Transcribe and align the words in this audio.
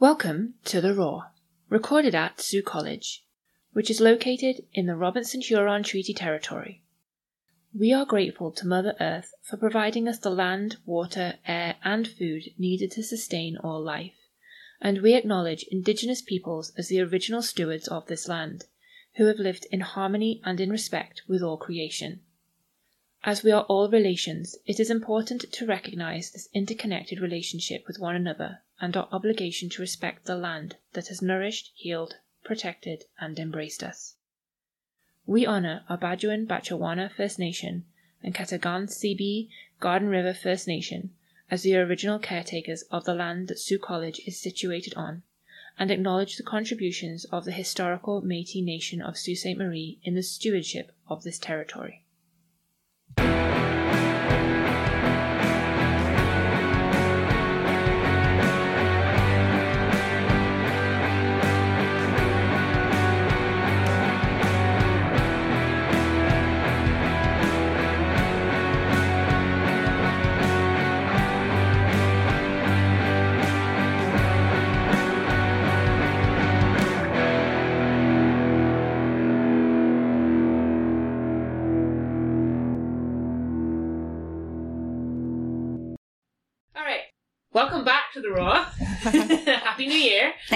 Welcome 0.00 0.54
to 0.66 0.80
The 0.80 0.94
Roar, 0.94 1.32
recorded 1.68 2.14
at 2.14 2.40
Sault 2.40 2.64
College, 2.64 3.24
which 3.72 3.90
is 3.90 4.00
located 4.00 4.64
in 4.72 4.86
the 4.86 4.94
Robinson 4.94 5.40
Huron 5.40 5.82
Treaty 5.82 6.14
Territory. 6.14 6.84
We 7.76 7.92
are 7.92 8.06
grateful 8.06 8.52
to 8.52 8.66
Mother 8.68 8.94
Earth 9.00 9.34
for 9.42 9.56
providing 9.56 10.06
us 10.06 10.20
the 10.20 10.30
land, 10.30 10.76
water, 10.86 11.40
air, 11.48 11.78
and 11.82 12.06
food 12.06 12.44
needed 12.56 12.92
to 12.92 13.02
sustain 13.02 13.56
all 13.56 13.82
life, 13.82 14.14
and 14.80 15.02
we 15.02 15.14
acknowledge 15.14 15.64
Indigenous 15.64 16.22
peoples 16.22 16.72
as 16.78 16.86
the 16.86 17.00
original 17.00 17.42
stewards 17.42 17.88
of 17.88 18.06
this 18.06 18.28
land, 18.28 18.66
who 19.16 19.26
have 19.26 19.40
lived 19.40 19.66
in 19.72 19.80
harmony 19.80 20.40
and 20.44 20.60
in 20.60 20.70
respect 20.70 21.22
with 21.26 21.42
all 21.42 21.56
creation. 21.56 22.20
As 23.24 23.42
we 23.42 23.50
are 23.50 23.64
all 23.64 23.90
relations, 23.90 24.54
it 24.64 24.78
is 24.78 24.92
important 24.92 25.50
to 25.50 25.66
recognize 25.66 26.30
this 26.30 26.48
interconnected 26.54 27.18
relationship 27.18 27.82
with 27.88 27.98
one 27.98 28.14
another 28.14 28.60
and 28.80 28.96
our 28.96 29.08
obligation 29.10 29.68
to 29.68 29.82
respect 29.82 30.24
the 30.24 30.36
land 30.36 30.76
that 30.92 31.08
has 31.08 31.20
nourished, 31.20 31.72
healed, 31.74 32.16
protected, 32.44 33.04
and 33.20 33.38
embraced 33.38 33.82
us. 33.82 34.14
We 35.26 35.44
honor 35.44 35.84
our 35.88 35.98
Bajuan 35.98 36.46
Batchewana 36.46 37.10
First 37.10 37.38
Nation 37.38 37.84
and 38.22 38.34
Katagan 38.34 38.88
Sebi 38.88 39.48
Garden 39.80 40.08
River 40.08 40.32
First 40.32 40.66
Nation 40.66 41.10
as 41.50 41.62
the 41.62 41.76
original 41.76 42.18
caretakers 42.18 42.82
of 42.90 43.04
the 43.04 43.14
land 43.14 43.48
that 43.48 43.58
Sault 43.58 43.80
College 43.80 44.20
is 44.26 44.40
situated 44.40 44.94
on, 44.94 45.22
and 45.78 45.90
acknowledge 45.90 46.36
the 46.36 46.42
contributions 46.42 47.24
of 47.26 47.44
the 47.44 47.52
historical 47.52 48.22
Métis 48.22 48.64
Nation 48.64 49.00
of 49.00 49.16
Sault 49.16 49.38
Ste. 49.38 49.56
Marie 49.56 49.98
in 50.02 50.14
the 50.14 50.22
stewardship 50.22 50.92
of 51.08 51.22
this 51.22 51.38
territory. 51.38 52.04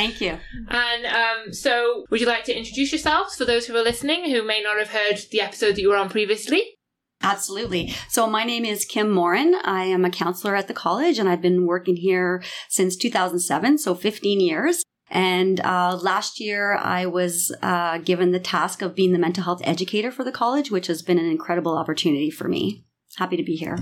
Thank 0.03 0.21
you. 0.21 0.37
And 0.69 1.07
um, 1.07 1.53
so, 1.53 2.07
would 2.11 2.21
you 2.21 2.27
like 2.27 2.43
to 2.45 2.57
introduce 2.57 2.91
yourselves 2.91 3.37
for 3.37 3.45
those 3.45 3.67
who 3.67 3.77
are 3.77 3.85
listening 3.85 4.29
who 4.31 4.45
may 4.45 4.61
not 4.61 4.79
have 4.79 4.91
heard 4.91 5.21
the 5.31 5.41
episode 5.41 5.77
that 5.77 5.81
you 5.81 5.91
were 5.91 5.97
on 5.97 6.09
previously? 6.09 6.77
Absolutely. 7.23 7.95
So 8.09 8.27
my 8.27 8.43
name 8.43 8.65
is 8.65 8.85
Kim 8.85 9.09
Morin. 9.09 9.55
I 9.63 9.85
am 9.85 10.05
a 10.05 10.11
counselor 10.11 10.57
at 10.57 10.67
the 10.67 10.75
college 10.75 11.21
and 11.21 11.29
I've 11.29 11.41
been 11.41 11.67
working 11.67 11.95
here 11.95 12.43
since 12.69 12.97
2007, 12.97 13.79
so 13.79 13.95
15 13.95 14.41
years. 14.41 14.83
And 15.09 15.61
uh, 15.61 15.97
last 16.03 16.41
year, 16.41 16.75
I 16.75 17.07
was 17.07 17.55
uh, 17.63 17.99
given 17.99 18.33
the 18.33 18.41
task 18.41 18.83
of 18.83 18.97
being 18.97 19.13
the 19.13 19.21
mental 19.21 19.45
health 19.45 19.61
educator 19.63 20.11
for 20.11 20.25
the 20.25 20.33
college, 20.33 20.73
which 20.73 20.89
has 20.89 21.03
been 21.03 21.19
an 21.19 21.31
incredible 21.31 21.79
opportunity 21.79 22.31
for 22.31 22.49
me. 22.49 22.87
Happy 23.19 23.37
to 23.37 23.45
be 23.45 23.55
here. 23.55 23.77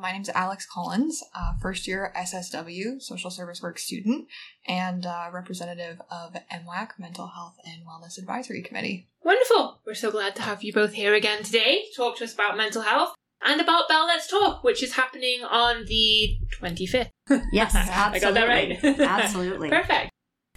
My 0.00 0.12
name's 0.12 0.30
Alex 0.30 0.66
Collins, 0.66 1.22
uh, 1.34 1.52
first 1.60 1.86
year 1.86 2.12
SSW, 2.16 3.02
social 3.02 3.30
service 3.30 3.60
work 3.62 3.78
student, 3.78 4.28
and 4.66 5.04
uh, 5.04 5.28
representative 5.30 6.00
of 6.10 6.32
MWAC, 6.50 6.92
Mental 6.98 7.26
Health 7.26 7.56
and 7.66 7.82
Wellness 7.86 8.16
Advisory 8.16 8.62
Committee. 8.62 9.08
Wonderful. 9.22 9.80
We're 9.84 9.94
so 9.94 10.10
glad 10.10 10.34
to 10.36 10.42
have 10.42 10.62
you 10.62 10.72
both 10.72 10.94
here 10.94 11.14
again 11.14 11.42
today 11.42 11.82
to 11.82 11.96
talk 11.96 12.16
to 12.16 12.24
us 12.24 12.32
about 12.32 12.56
mental 12.56 12.80
health 12.80 13.14
and 13.42 13.60
about 13.60 13.88
Bell 13.88 14.06
Let's 14.06 14.26
Talk, 14.26 14.64
which 14.64 14.82
is 14.82 14.94
happening 14.94 15.44
on 15.44 15.84
the 15.84 16.38
25th. 16.58 17.10
Yes, 17.52 17.74
I 17.76 18.18
got 18.18 18.34
that 18.34 18.48
right. 18.48 18.72
absolutely. 18.82 19.04
Absolutely. 19.04 19.68
Perfect. 19.70 20.10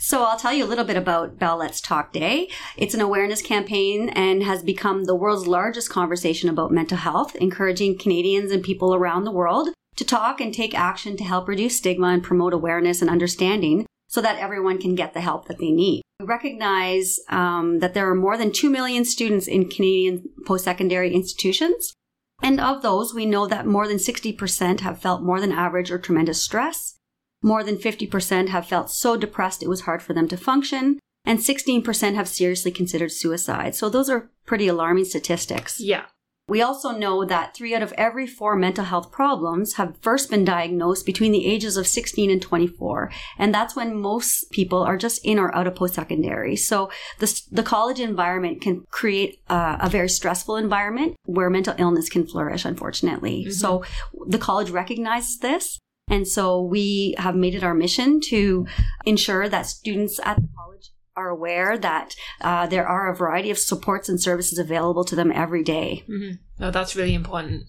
So 0.03 0.25
I'll 0.25 0.37
tell 0.37 0.51
you 0.51 0.65
a 0.65 0.67
little 0.67 0.83
bit 0.83 0.97
about 0.97 1.39
Bell 1.39 1.55
Let's 1.55 1.79
Talk 1.79 2.11
Day. 2.11 2.49
It's 2.75 2.93
an 2.93 2.99
awareness 2.99 3.41
campaign 3.41 4.09
and 4.09 4.43
has 4.43 4.61
become 4.61 5.05
the 5.05 5.15
world's 5.15 5.47
largest 5.47 5.89
conversation 5.89 6.49
about 6.49 6.73
mental 6.73 6.97
health, 6.97 7.37
encouraging 7.37 7.97
Canadians 7.97 8.51
and 8.51 8.61
people 8.61 8.93
around 8.93 9.23
the 9.23 9.31
world 9.31 9.69
to 9.95 10.03
talk 10.03 10.41
and 10.41 10.53
take 10.53 10.77
action 10.77 11.15
to 11.15 11.23
help 11.23 11.47
reduce 11.47 11.77
stigma 11.77 12.07
and 12.07 12.21
promote 12.21 12.51
awareness 12.51 12.99
and 13.01 13.09
understanding 13.09 13.85
so 14.09 14.19
that 14.19 14.37
everyone 14.39 14.77
can 14.77 14.93
get 14.93 15.13
the 15.13 15.21
help 15.21 15.47
that 15.47 15.59
they 15.59 15.71
need. 15.71 16.01
We 16.19 16.25
recognize 16.25 17.17
um, 17.29 17.79
that 17.79 17.93
there 17.93 18.09
are 18.09 18.13
more 18.13 18.35
than 18.35 18.51
2 18.51 18.69
million 18.69 19.05
students 19.05 19.47
in 19.47 19.69
Canadian 19.69 20.25
post-secondary 20.45 21.13
institutions. 21.13 21.93
And 22.41 22.59
of 22.59 22.81
those, 22.81 23.13
we 23.13 23.25
know 23.25 23.47
that 23.47 23.65
more 23.65 23.87
than 23.87 23.97
60% 23.97 24.81
have 24.81 25.01
felt 25.01 25.23
more 25.23 25.39
than 25.39 25.53
average 25.53 25.91
or 25.91 25.97
tremendous 25.97 26.41
stress. 26.41 26.97
More 27.43 27.63
than 27.63 27.77
50% 27.77 28.49
have 28.49 28.65
felt 28.65 28.89
so 28.89 29.15
depressed 29.17 29.61
it 29.61 29.69
was 29.69 29.81
hard 29.81 30.01
for 30.01 30.13
them 30.13 30.27
to 30.29 30.37
function. 30.37 30.99
And 31.25 31.39
16% 31.39 32.15
have 32.15 32.27
seriously 32.27 32.71
considered 32.71 33.11
suicide. 33.11 33.75
So 33.75 33.89
those 33.89 34.09
are 34.09 34.29
pretty 34.45 34.67
alarming 34.67 35.05
statistics. 35.05 35.79
Yeah. 35.79 36.05
We 36.49 36.61
also 36.61 36.91
know 36.91 37.23
that 37.23 37.55
three 37.55 37.73
out 37.73 37.81
of 37.81 37.93
every 37.93 38.27
four 38.27 38.57
mental 38.57 38.83
health 38.83 39.11
problems 39.13 39.75
have 39.75 39.95
first 40.01 40.29
been 40.29 40.43
diagnosed 40.43 41.05
between 41.05 41.31
the 41.31 41.45
ages 41.45 41.77
of 41.77 41.87
16 41.87 42.29
and 42.29 42.41
24. 42.41 43.09
And 43.37 43.53
that's 43.53 43.77
when 43.77 43.95
most 43.97 44.51
people 44.51 44.83
are 44.83 44.97
just 44.97 45.23
in 45.23 45.39
or 45.39 45.55
out 45.55 45.67
of 45.67 45.75
post 45.75 45.93
secondary. 45.93 46.57
So 46.57 46.91
the, 47.19 47.41
the 47.49 47.63
college 47.63 48.01
environment 48.01 48.61
can 48.61 48.83
create 48.91 49.41
a, 49.47 49.77
a 49.83 49.89
very 49.89 50.09
stressful 50.09 50.57
environment 50.57 51.15
where 51.23 51.49
mental 51.49 51.75
illness 51.77 52.09
can 52.09 52.27
flourish, 52.27 52.65
unfortunately. 52.65 53.43
Mm-hmm. 53.43 53.51
So 53.51 53.85
the 54.27 54.37
college 54.37 54.69
recognizes 54.69 55.39
this. 55.39 55.79
And 56.13 56.27
so 56.27 56.61
we 56.61 57.15
have 57.17 57.35
made 57.35 57.55
it 57.55 57.63
our 57.63 57.73
mission 57.73 58.21
to 58.29 58.67
ensure 59.03 59.49
that 59.49 59.65
students 59.65 60.19
at 60.23 60.35
the 60.37 60.47
college 60.55 60.91
are 61.15 61.29
aware 61.29 61.75
that 61.75 62.15
uh, 62.41 62.67
there 62.67 62.87
are 62.87 63.11
a 63.11 63.15
variety 63.15 63.49
of 63.49 63.57
supports 63.57 64.09
and 64.09 64.21
services 64.21 64.59
available 64.59 65.03
to 65.05 65.15
them 65.15 65.31
every 65.31 65.63
day. 65.63 66.03
hmm 66.05 66.33
No, 66.59 66.69
that's 66.69 66.95
really 66.95 67.15
important. 67.15 67.63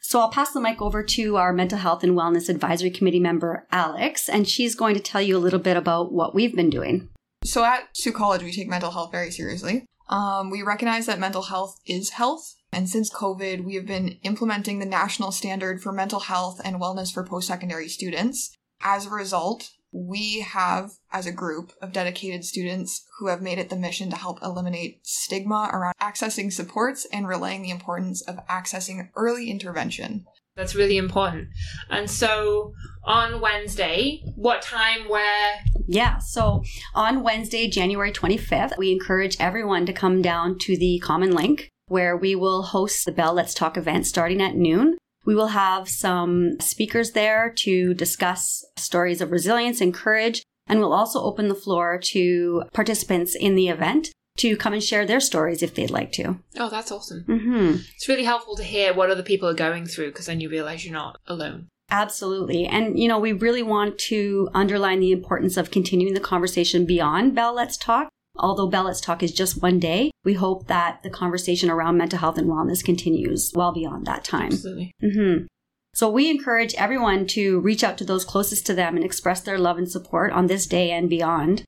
So 0.00 0.18
I'll 0.18 0.28
pass 0.38 0.50
the 0.52 0.60
mic 0.60 0.82
over 0.82 1.04
to 1.04 1.36
our 1.36 1.52
Mental 1.52 1.78
Health 1.78 2.02
and 2.02 2.14
Wellness 2.18 2.48
Advisory 2.48 2.90
Committee 2.90 3.20
member, 3.20 3.66
Alex, 3.70 4.28
and 4.28 4.48
she's 4.48 4.74
going 4.74 4.96
to 4.96 5.00
tell 5.10 5.22
you 5.22 5.36
a 5.36 5.44
little 5.44 5.60
bit 5.60 5.76
about 5.76 6.12
what 6.12 6.34
we've 6.34 6.56
been 6.56 6.70
doing. 6.70 7.08
So 7.44 7.64
at 7.64 7.84
Sault 7.94 8.16
College, 8.16 8.42
we 8.42 8.52
take 8.52 8.68
mental 8.68 8.90
health 8.90 9.12
very 9.12 9.30
seriously. 9.30 9.86
Um, 10.08 10.50
we 10.50 10.62
recognize 10.62 11.06
that 11.06 11.20
mental 11.20 11.42
health 11.42 11.78
is 11.86 12.10
health. 12.10 12.54
And 12.74 12.90
since 12.90 13.08
COVID, 13.08 13.64
we 13.64 13.76
have 13.76 13.86
been 13.86 14.18
implementing 14.24 14.80
the 14.80 14.84
national 14.84 15.30
standard 15.30 15.80
for 15.80 15.92
mental 15.92 16.20
health 16.20 16.60
and 16.64 16.80
wellness 16.80 17.12
for 17.12 17.24
post 17.24 17.46
secondary 17.46 17.88
students. 17.88 18.52
As 18.82 19.06
a 19.06 19.10
result, 19.10 19.70
we 19.92 20.40
have, 20.40 20.90
as 21.12 21.24
a 21.24 21.32
group 21.32 21.72
of 21.80 21.92
dedicated 21.92 22.44
students 22.44 23.06
who 23.18 23.28
have 23.28 23.40
made 23.40 23.58
it 23.58 23.70
the 23.70 23.76
mission 23.76 24.10
to 24.10 24.16
help 24.16 24.42
eliminate 24.42 25.06
stigma 25.06 25.70
around 25.72 25.94
accessing 26.02 26.52
supports 26.52 27.06
and 27.12 27.28
relaying 27.28 27.62
the 27.62 27.70
importance 27.70 28.20
of 28.22 28.44
accessing 28.48 29.08
early 29.14 29.50
intervention. 29.50 30.24
That's 30.56 30.74
really 30.74 30.96
important. 30.96 31.48
And 31.90 32.10
so 32.10 32.72
on 33.04 33.40
Wednesday, 33.40 34.20
what 34.34 34.62
time, 34.62 35.08
where? 35.08 35.60
Yeah, 35.86 36.18
so 36.18 36.64
on 36.94 37.22
Wednesday, 37.22 37.68
January 37.68 38.10
25th, 38.10 38.76
we 38.76 38.90
encourage 38.90 39.36
everyone 39.38 39.86
to 39.86 39.92
come 39.92 40.22
down 40.22 40.58
to 40.60 40.76
the 40.76 40.98
Common 41.04 41.32
Link 41.32 41.70
where 41.88 42.16
we 42.16 42.34
will 42.34 42.62
host 42.62 43.04
the 43.04 43.12
Bell 43.12 43.34
Let's 43.34 43.54
Talk 43.54 43.76
event 43.76 44.06
starting 44.06 44.40
at 44.40 44.56
noon. 44.56 44.96
We 45.24 45.34
will 45.34 45.48
have 45.48 45.88
some 45.88 46.60
speakers 46.60 47.12
there 47.12 47.52
to 47.58 47.94
discuss 47.94 48.64
stories 48.76 49.20
of 49.20 49.30
resilience 49.30 49.80
and 49.80 49.94
courage, 49.94 50.42
and 50.66 50.80
we'll 50.80 50.92
also 50.92 51.22
open 51.22 51.48
the 51.48 51.54
floor 51.54 51.98
to 51.98 52.64
participants 52.72 53.34
in 53.34 53.54
the 53.54 53.68
event 53.68 54.10
to 54.38 54.56
come 54.56 54.72
and 54.72 54.82
share 54.82 55.06
their 55.06 55.20
stories 55.20 55.62
if 55.62 55.74
they'd 55.74 55.90
like 55.90 56.12
to. 56.12 56.38
Oh, 56.58 56.68
that's 56.68 56.90
awesome. 56.90 57.24
Mm-hmm. 57.24 57.76
It's 57.94 58.08
really 58.08 58.24
helpful 58.24 58.56
to 58.56 58.64
hear 58.64 58.92
what 58.92 59.10
other 59.10 59.22
people 59.22 59.48
are 59.48 59.54
going 59.54 59.86
through 59.86 60.08
because 60.08 60.26
then 60.26 60.40
you 60.40 60.50
realize 60.50 60.84
you're 60.84 60.92
not 60.92 61.18
alone. 61.26 61.68
Absolutely. 61.90 62.66
And, 62.66 62.98
you 62.98 63.06
know, 63.06 63.18
we 63.18 63.32
really 63.32 63.62
want 63.62 63.98
to 63.98 64.48
underline 64.54 65.00
the 65.00 65.12
importance 65.12 65.56
of 65.56 65.70
continuing 65.70 66.14
the 66.14 66.20
conversation 66.20 66.84
beyond 66.84 67.34
Bell 67.34 67.54
Let's 67.54 67.76
Talk. 67.76 68.08
Although 68.36 68.66
Bell 68.66 68.84
Let's 68.84 69.00
Talk 69.00 69.22
is 69.22 69.32
just 69.32 69.62
one 69.62 69.78
day, 69.78 70.10
we 70.24 70.34
hope 70.34 70.66
that 70.66 71.02
the 71.02 71.10
conversation 71.10 71.70
around 71.70 71.96
mental 71.96 72.18
health 72.18 72.38
and 72.38 72.48
wellness 72.48 72.84
continues 72.84 73.52
well 73.54 73.72
beyond 73.72 74.06
that 74.06 74.24
time. 74.24 74.52
Absolutely. 74.52 74.92
hmm 75.00 75.46
So 75.94 76.10
we 76.10 76.28
encourage 76.28 76.74
everyone 76.74 77.26
to 77.28 77.60
reach 77.60 77.84
out 77.84 77.96
to 77.98 78.04
those 78.04 78.24
closest 78.24 78.66
to 78.66 78.74
them 78.74 78.96
and 78.96 79.04
express 79.04 79.40
their 79.40 79.58
love 79.58 79.78
and 79.78 79.90
support 79.90 80.32
on 80.32 80.48
this 80.48 80.66
day 80.66 80.90
and 80.90 81.08
beyond. 81.08 81.62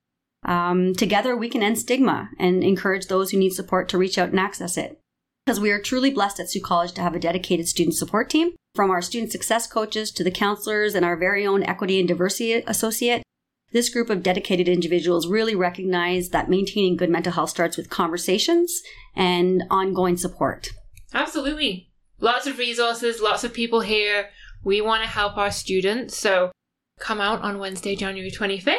Um, 0.44 0.94
together, 0.94 1.36
we 1.36 1.48
can 1.48 1.62
end 1.62 1.78
stigma 1.78 2.30
and 2.38 2.62
encourage 2.62 3.06
those 3.06 3.30
who 3.30 3.38
need 3.38 3.52
support 3.52 3.88
to 3.90 3.98
reach 3.98 4.18
out 4.18 4.30
and 4.30 4.40
access 4.40 4.76
it. 4.76 4.98
Because 5.44 5.60
we 5.60 5.70
are 5.70 5.80
truly 5.80 6.10
blessed 6.10 6.40
at 6.40 6.50
Sault 6.50 6.64
College 6.64 6.92
to 6.92 7.02
have 7.02 7.14
a 7.14 7.20
dedicated 7.20 7.68
student 7.68 7.94
support 7.94 8.28
team, 8.28 8.50
from 8.74 8.90
our 8.90 9.00
student 9.00 9.30
success 9.30 9.66
coaches 9.68 10.10
to 10.10 10.24
the 10.24 10.30
counselors 10.30 10.94
and 10.94 11.04
our 11.04 11.16
very 11.16 11.46
own 11.46 11.62
equity 11.62 12.00
and 12.00 12.08
diversity 12.08 12.64
associate. 12.66 13.22
This 13.72 13.88
group 13.88 14.10
of 14.10 14.22
dedicated 14.22 14.68
individuals 14.68 15.26
really 15.26 15.54
recognize 15.54 16.30
that 16.30 16.48
maintaining 16.48 16.96
good 16.96 17.10
mental 17.10 17.32
health 17.32 17.50
starts 17.50 17.76
with 17.76 17.90
conversations 17.90 18.82
and 19.14 19.64
ongoing 19.70 20.16
support. 20.16 20.70
Absolutely. 21.12 21.90
Lots 22.20 22.46
of 22.46 22.58
resources, 22.58 23.20
lots 23.20 23.44
of 23.44 23.52
people 23.52 23.80
here. 23.80 24.30
We 24.64 24.80
want 24.80 25.02
to 25.02 25.08
help 25.08 25.36
our 25.36 25.50
students. 25.50 26.16
So 26.16 26.52
come 27.00 27.20
out 27.20 27.42
on 27.42 27.58
Wednesday, 27.58 27.94
January 27.96 28.30
25th. 28.30 28.76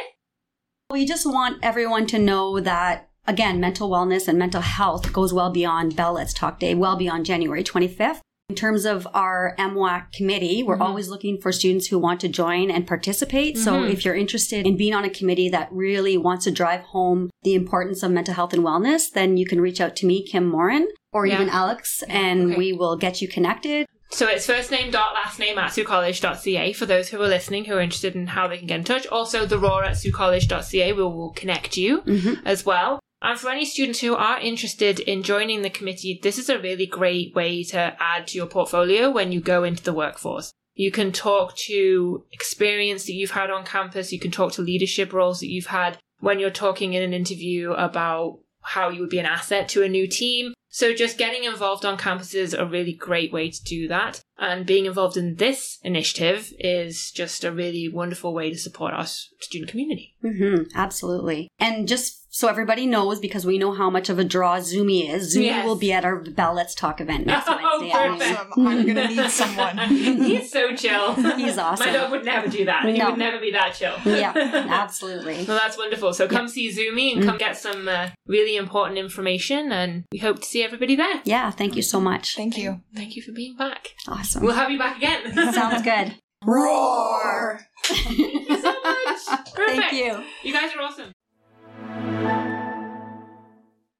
We 0.89 1.05
just 1.05 1.25
want 1.25 1.59
everyone 1.61 2.07
to 2.07 2.19
know 2.19 2.59
that, 2.61 3.09
again, 3.27 3.59
mental 3.59 3.89
wellness 3.89 4.27
and 4.27 4.39
mental 4.39 4.61
health 4.61 5.11
goes 5.11 5.33
well 5.33 5.51
beyond 5.51 5.95
Bell 5.95 6.13
Let's 6.13 6.33
Talk 6.33 6.59
Day, 6.59 6.73
well 6.73 6.95
beyond 6.95 7.25
January 7.25 7.63
25th. 7.63 8.21
In 8.49 8.55
terms 8.55 8.85
of 8.85 9.05
our 9.13 9.53
MWAC 9.59 10.13
committee, 10.13 10.63
we're 10.63 10.77
Mhm. 10.77 10.81
always 10.85 11.09
looking 11.09 11.37
for 11.37 11.51
students 11.51 11.87
who 11.87 11.99
want 11.99 12.21
to 12.21 12.29
join 12.29 12.71
and 12.71 12.87
participate. 12.87 13.57
So 13.57 13.73
Mhm. 13.73 13.91
if 13.91 14.05
you're 14.05 14.15
interested 14.15 14.65
in 14.65 14.77
being 14.77 14.93
on 14.93 15.03
a 15.03 15.09
committee 15.09 15.49
that 15.49 15.67
really 15.69 16.15
wants 16.17 16.45
to 16.45 16.51
drive 16.51 16.79
home 16.79 17.29
the 17.43 17.55
importance 17.55 18.03
of 18.03 18.11
mental 18.11 18.33
health 18.35 18.53
and 18.53 18.63
wellness, 18.63 19.11
then 19.11 19.35
you 19.35 19.45
can 19.45 19.59
reach 19.59 19.81
out 19.81 19.97
to 19.97 20.05
me, 20.05 20.23
Kim 20.23 20.47
Morin, 20.47 20.87
or 21.11 21.25
Yeah. 21.25 21.35
even 21.35 21.49
Alex, 21.49 22.03
and 22.07 22.51
Okay. 22.51 22.57
we 22.57 22.71
will 22.71 22.95
get 22.95 23.21
you 23.21 23.27
connected. 23.27 23.85
So 24.11 24.25
it's 24.29 24.45
first 24.45 24.71
name 24.71 24.91
dot 24.91 25.13
last 25.13 25.37
name 25.39 25.57
at 25.57 25.71
saultcollege.ca 25.71 26.71
for 26.71 26.85
those 26.85 27.09
who 27.09 27.21
are 27.21 27.27
listening 27.27 27.65
who 27.65 27.73
are 27.73 27.81
interested 27.81 28.15
in 28.15 28.27
how 28.27 28.47
they 28.47 28.57
can 28.59 28.67
get 28.67 28.77
in 28.79 28.85
touch. 28.85 29.05
Also, 29.07 29.45
the 29.45 29.59
roar 29.59 29.83
at 29.83 29.95
saultcollege.ca 29.97 30.93
will, 30.93 31.11
will 31.11 31.31
connect 31.31 31.75
you 31.75 31.99
Mhm. 32.03 32.39
as 32.45 32.65
well. 32.65 33.01
And 33.21 33.39
for 33.39 33.49
any 33.49 33.65
students 33.65 33.99
who 33.99 34.15
are 34.15 34.39
interested 34.39 34.99
in 34.99 35.23
joining 35.23 35.61
the 35.61 35.69
committee, 35.69 36.19
this 36.21 36.37
is 36.37 36.49
a 36.49 36.59
really 36.59 36.85
great 36.85 37.33
way 37.33 37.63
to 37.65 37.95
add 37.99 38.27
to 38.27 38.37
your 38.37 38.47
portfolio 38.47 39.09
when 39.09 39.31
you 39.31 39.41
go 39.41 39.63
into 39.63 39.83
the 39.83 39.93
workforce. 39.93 40.51
You 40.75 40.91
can 40.91 41.11
talk 41.11 41.55
to 41.65 42.23
experience 42.31 43.05
that 43.05 43.13
you've 43.13 43.31
had 43.31 43.49
on 43.49 43.65
campus. 43.65 44.13
You 44.13 44.19
can 44.19 44.29
talk 44.29 44.51
to 44.53 44.61
leadership 44.61 45.11
roles 45.11 45.39
that 45.39 45.49
you've 45.49 45.67
had 45.67 45.97
when 46.19 46.39
you're 46.39 46.51
talking 46.51 46.93
in 46.93 47.01
an 47.01 47.13
interview 47.13 47.71
about 47.71 48.39
how 48.61 48.89
you 48.89 49.01
would 49.01 49.09
be 49.09 49.19
an 49.19 49.25
asset 49.25 49.69
to 49.69 49.83
a 49.83 49.89
new 49.89 50.07
team. 50.07 50.53
So 50.69 50.93
just 50.93 51.17
getting 51.17 51.45
involved 51.45 51.85
on 51.85 51.97
campus 51.97 52.35
is 52.35 52.53
a 52.53 52.65
really 52.65 52.93
great 52.93 53.31
way 53.31 53.49
to 53.49 53.63
do 53.63 53.87
that. 53.87 54.21
And 54.37 54.65
being 54.65 54.85
involved 54.85 55.17
in 55.17 55.35
this 55.35 55.79
initiative 55.81 56.53
is 56.59 57.11
just 57.11 57.43
a 57.43 57.51
really 57.51 57.89
wonderful 57.89 58.33
way 58.33 58.51
to 58.51 58.57
support 58.57 58.93
our 58.93 59.07
student 59.07 59.71
community. 59.71 60.15
hmm 60.21 60.63
absolutely. 60.75 61.47
And 61.57 61.87
just 61.87 62.26
so 62.29 62.47
everybody 62.47 62.85
knows, 62.85 63.19
because 63.19 63.45
we 63.45 63.57
know 63.57 63.71
how 63.73 63.89
much 63.89 64.09
of 64.09 64.19
a 64.19 64.23
draw 64.23 64.57
Zoomy 64.57 65.09
is, 65.09 65.35
Zoomy 65.35 65.45
Yes. 65.45 65.65
will 65.65 65.75
be 65.75 65.91
at 65.93 66.03
our 66.05 66.17
Bell 66.17 66.53
Let's 66.53 66.75
Talk 66.75 66.99
event 67.01 67.25
next 67.25 67.47
Oh, 67.49 67.79
Wednesday. 67.81 67.91
at 68.31 68.37
Awesome. 68.47 68.67
I'm 68.67 68.85
gonna 68.85 69.07
need 69.07 69.29
someone. 69.31 69.77
He's 69.89 70.51
so 70.51 70.75
chill. 70.75 71.13
He's 71.35 71.57
awesome. 71.57 71.85
My 71.87 71.93
dog 71.93 72.11
would 72.11 72.25
never 72.25 72.47
do 72.47 72.65
that. 72.65 72.85
He 72.85 73.01
would 73.03 73.17
never 73.17 73.39
be 73.39 73.51
that 73.51 73.73
chill. 73.73 73.95
yeah, 74.05 74.33
absolutely. 74.69 75.45
Well, 75.45 75.57
that's 75.57 75.77
wonderful. 75.77 76.13
So 76.13 76.27
come 76.27 76.47
see 76.47 76.69
Zoomy 76.71 77.13
and 77.15 77.23
come 77.23 77.37
get 77.37 77.57
some 77.57 77.87
uh, 77.87 78.09
really 78.27 78.55
important 78.57 78.99
information, 78.99 79.71
and 79.71 80.03
we 80.11 80.19
hope 80.19 80.39
to 80.39 80.45
see 80.45 80.63
everybody 80.63 80.95
there. 80.95 81.21
Yeah, 81.25 81.51
thank 81.51 81.75
you 81.75 81.81
so 81.81 81.99
much. 81.99 82.35
Thank 82.35 82.57
you. 82.57 82.81
Thank 82.95 83.15
you 83.15 83.21
for 83.21 83.31
being 83.31 83.55
back. 83.57 83.93
Awesome. 84.07 84.43
We'll 84.43 84.55
have 84.55 84.69
you 84.69 84.77
back 84.79 84.97
again. 84.97 85.33
Sounds 85.53 85.81
good. 85.81 86.15
Roar! 86.45 87.59
Thank 87.83 88.09
you 88.17 88.61
so 88.61 88.73
much. 88.83 89.17
Perfect. 89.55 89.55
Thank 89.79 89.93
you. 89.93 90.23
You 90.43 90.53
guys 90.53 90.69
are 90.75 90.81
awesome. 90.81 91.11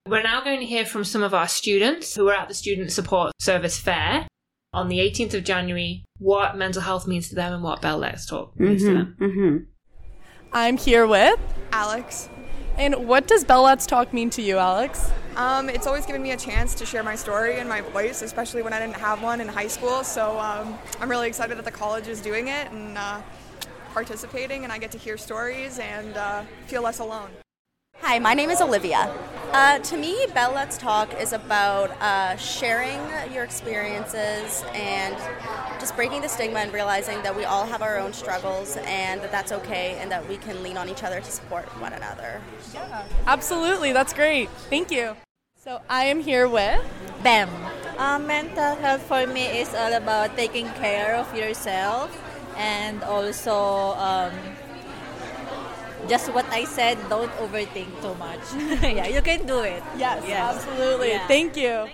We're 0.08 0.24
now 0.24 0.42
going 0.42 0.62
to 0.62 0.66
hear 0.66 0.86
from 0.86 1.04
some 1.04 1.22
of 1.22 1.34
our 1.34 1.50
students 1.50 2.16
who 2.16 2.30
are 2.30 2.34
at 2.34 2.48
the 2.48 2.54
Student 2.54 2.94
Support 2.94 3.34
Service 3.40 3.78
Fair 3.78 4.26
on 4.72 4.88
the 4.88 5.00
18th 5.00 5.34
of 5.34 5.44
January 5.44 6.06
what 6.18 6.56
mental 6.56 6.82
health 6.82 7.08
means 7.08 7.28
to 7.28 7.36
them 7.36 7.52
and 7.54 7.62
what 7.62 7.82
Bell 7.82 7.98
Let's 7.98 8.26
Talk 8.26 8.58
means 8.58 8.84
to 8.84 8.94
them. 8.94 9.16
hmm 9.20 9.28
hmm 9.28 9.58
I'm 10.54 10.78
here 10.78 11.06
with. 11.06 11.38
Alex. 11.74 12.30
And 12.78 13.06
what 13.06 13.28
does 13.28 13.44
Bell 13.44 13.64
Let's 13.64 13.86
Talk 13.86 14.14
mean 14.14 14.30
to 14.30 14.42
you, 14.42 14.58
Alex? 14.58 15.12
Um, 15.36 15.70
it's 15.70 15.86
always 15.86 16.06
given 16.06 16.24
me 16.24 16.32
a 16.32 16.38
chance 16.38 16.74
to 16.76 16.86
share 16.86 17.04
my 17.04 17.16
story 17.16 17.60
and 17.60 17.68
my 17.68 17.82
voice, 17.82 18.22
especially 18.22 18.62
when 18.62 18.72
I 18.72 18.80
didn't 18.80 18.96
have 18.96 19.22
one 19.22 19.42
in 19.42 19.50
high 19.50 19.68
school. 19.68 20.06
So 20.06 20.40
um, 20.40 20.80
I'm 21.02 21.10
really 21.10 21.28
excited 21.28 21.58
that 21.58 21.66
the 21.66 21.72
college 21.72 22.08
is 22.08 22.22
doing 22.22 22.48
it 22.48 22.72
and 22.72 22.98
uh, 22.98 23.22
participating, 23.94 24.64
and 24.64 24.72
I 24.72 24.78
get 24.78 24.92
to 24.92 24.98
hear 24.98 25.18
stories 25.18 25.80
and 25.80 26.16
uh, 26.16 26.44
feel 26.68 26.82
less 26.82 27.00
alone. 27.00 27.30
Hi, 28.00 28.20
my 28.20 28.34
name 28.34 28.52
is 28.52 28.62
Olivia. 28.62 29.14
Uh, 29.54 29.80
to 29.80 29.98
me, 29.98 30.26
Bell 30.34 30.52
Let's 30.54 30.78
Talk 30.78 31.20
is 31.20 31.32
about 31.32 31.90
uh, 32.02 32.36
sharing 32.36 33.00
your 33.34 33.44
experiences 33.44 34.64
and 34.74 35.16
just 35.80 35.96
breaking 35.96 36.22
the 36.22 36.28
stigma 36.28 36.60
and 36.60 36.74
realizing 36.74 37.22
that 37.24 37.36
we 37.36 37.46
all 37.46 37.66
have 37.66 37.82
our 37.82 37.98
own 37.98 38.12
struggles 38.12 38.78
and 38.84 39.22
that 39.22 39.32
that's 39.32 39.52
okay 39.52 39.98
and 40.00 40.12
that 40.12 40.28
we 40.28 40.38
can 40.38 40.62
lean 40.64 40.78
on 40.78 40.90
each 40.90 41.04
other 41.04 41.22
to 41.22 41.32
support 41.32 41.66
one 41.80 41.94
another. 41.94 42.42
Yeah, 42.74 43.08
absolutely, 43.26 43.94
that's 43.94 44.14
great. 44.14 44.50
Thank 44.70 44.92
you. 44.92 45.16
So 45.56 45.82
I 45.90 46.06
am 46.06 46.20
here 46.20 46.48
with. 46.48 46.84
BAM. 47.24 47.50
Um, 47.98 48.28
mental 48.28 48.76
health 48.76 49.02
for 49.02 49.26
me 49.28 49.60
is 49.60 49.74
all 49.74 49.94
about 49.94 50.36
taking 50.36 50.68
care 50.74 51.16
of 51.16 51.34
yourself 51.36 52.12
and 52.58 53.02
also 53.04 53.96
um, 53.96 54.34
just 56.08 56.32
what 56.34 56.46
I 56.52 56.64
said, 56.64 56.98
don't 57.10 57.32
overthink 57.38 57.90
too 58.02 58.16
much. 58.16 58.40
yeah, 58.82 59.08
you 59.08 59.22
can 59.22 59.46
do 59.46 59.60
it. 59.62 59.84
Yes, 59.98 60.24
Yes. 60.28 60.56
absolutely. 60.56 61.10
Yeah. 61.12 61.28
Thank 61.28 61.58
you. 61.58 61.88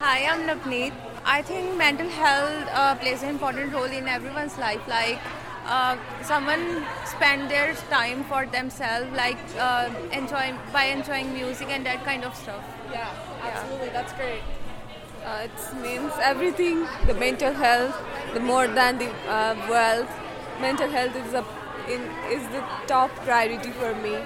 Hi, 0.00 0.24
I'm 0.26 0.46
Navneet. 0.46 0.92
I 1.24 1.42
think 1.42 1.76
mental 1.76 2.08
health 2.08 2.68
uh, 2.72 2.94
plays 2.96 3.22
an 3.22 3.30
important 3.30 3.72
role 3.72 3.84
in 4.00 4.06
everyone's 4.08 4.56
life. 4.58 4.80
Like, 4.88 5.18
uh, 5.66 5.96
someone 6.22 6.84
spend 7.04 7.50
their 7.50 7.74
time 7.90 8.24
for 8.24 8.46
themselves, 8.46 9.10
like 9.16 9.36
uh, 9.58 9.90
enjoying 10.12 10.56
by 10.72 10.84
enjoying 10.84 11.34
music 11.34 11.68
and 11.70 11.84
that 11.84 12.04
kind 12.04 12.24
of 12.24 12.34
stuff. 12.34 12.64
Yeah, 12.92 13.10
absolutely. 13.42 13.88
That's 13.90 14.12
great. 14.14 14.40
Uh, 15.24 15.46
it 15.48 15.82
means 15.82 16.12
everything. 16.22 16.86
The 17.06 17.14
mental 17.14 17.52
health, 17.52 17.94
the 18.34 18.40
more 18.40 18.66
than 18.66 18.98
the 18.98 19.10
uh, 19.28 19.54
wealth. 19.68 20.08
Mental 20.60 20.88
health 20.88 21.14
is 21.16 21.34
a 21.34 21.44
in, 21.88 22.02
is 22.30 22.42
the 22.48 22.60
top 22.86 23.10
priority 23.24 23.70
for 23.70 23.94
me. 23.96 24.18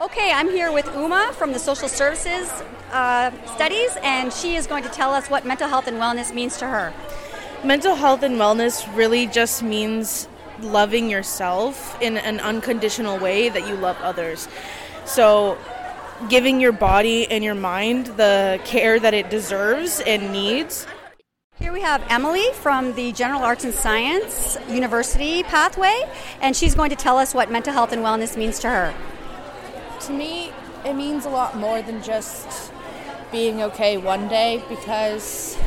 Okay, 0.00 0.32
I'm 0.32 0.48
here 0.48 0.72
with 0.72 0.86
Uma 0.94 1.32
from 1.34 1.52
the 1.52 1.58
Social 1.58 1.88
Services 1.88 2.50
uh, 2.90 3.30
Studies, 3.54 3.96
and 4.02 4.32
she 4.32 4.56
is 4.56 4.66
going 4.66 4.82
to 4.82 4.88
tell 4.88 5.12
us 5.12 5.28
what 5.28 5.44
mental 5.44 5.68
health 5.68 5.86
and 5.86 5.98
wellness 5.98 6.34
means 6.34 6.56
to 6.58 6.66
her. 6.66 6.92
Mental 7.64 7.94
health 7.94 8.22
and 8.22 8.36
wellness 8.36 8.88
really 8.96 9.26
just 9.26 9.62
means 9.62 10.26
loving 10.60 11.10
yourself 11.10 12.00
in 12.00 12.16
an 12.16 12.40
unconditional 12.40 13.18
way 13.18 13.50
that 13.50 13.68
you 13.68 13.74
love 13.74 13.96
others. 14.00 14.48
So, 15.04 15.58
giving 16.28 16.60
your 16.60 16.72
body 16.72 17.30
and 17.30 17.42
your 17.44 17.54
mind 17.54 18.06
the 18.06 18.60
care 18.64 18.98
that 18.98 19.14
it 19.14 19.30
deserves 19.30 20.00
and 20.00 20.32
needs. 20.32 20.86
Here 21.60 21.74
we 21.74 21.82
have 21.82 22.02
Emily 22.08 22.50
from 22.54 22.94
the 22.94 23.12
General 23.12 23.42
Arts 23.42 23.64
and 23.64 23.74
Science 23.74 24.56
University 24.66 25.42
pathway, 25.42 26.04
and 26.40 26.56
she's 26.56 26.74
going 26.74 26.88
to 26.88 26.96
tell 26.96 27.18
us 27.18 27.34
what 27.34 27.50
mental 27.50 27.74
health 27.74 27.92
and 27.92 28.02
wellness 28.02 28.34
means 28.34 28.58
to 28.60 28.70
her. 28.70 28.94
To 30.06 30.12
me, 30.14 30.52
it 30.86 30.94
means 30.94 31.26
a 31.26 31.28
lot 31.28 31.58
more 31.58 31.82
than 31.82 32.02
just 32.02 32.72
being 33.30 33.60
okay 33.60 33.98
one 33.98 34.26
day 34.26 34.64
because 34.70 35.58